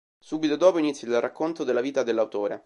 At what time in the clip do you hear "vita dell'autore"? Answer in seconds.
1.79-2.59